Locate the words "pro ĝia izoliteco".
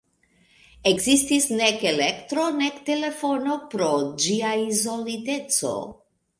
3.75-5.75